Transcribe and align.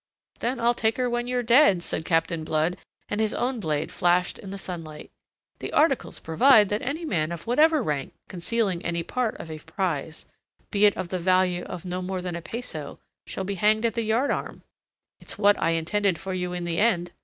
"Then 0.39 0.59
I'll 0.59 0.73
take 0.73 0.97
her 0.97 1.07
when 1.07 1.27
you're 1.27 1.43
dead," 1.43 1.83
said 1.83 2.05
Captain 2.05 2.43
Blood, 2.43 2.75
and 3.07 3.21
his 3.21 3.35
own 3.35 3.59
blade 3.59 3.91
flashed 3.91 4.39
in 4.39 4.49
the 4.49 4.57
sunlight. 4.57 5.11
"The 5.59 5.71
articles 5.73 6.17
provide 6.19 6.69
that 6.69 6.81
any 6.81 7.05
man 7.05 7.31
of 7.31 7.45
whatever 7.45 7.83
rank 7.83 8.15
concealing 8.27 8.83
any 8.83 9.03
part 9.03 9.35
of 9.37 9.51
a 9.51 9.59
prize, 9.59 10.25
be 10.71 10.85
it 10.87 10.97
of 10.97 11.09
the 11.09 11.19
value 11.19 11.65
of 11.65 11.85
no 11.85 12.01
more 12.01 12.23
than 12.23 12.35
a 12.35 12.41
peso, 12.41 12.97
shall 13.27 13.43
be 13.43 13.53
hanged 13.61 13.85
at 13.85 13.93
the 13.93 14.03
yardarm. 14.07 14.63
It's 15.19 15.37
what 15.37 15.55
I 15.61 15.73
intended 15.73 16.17
for 16.17 16.33
you 16.33 16.51
in 16.51 16.63
the 16.63 16.79
end. 16.79 17.11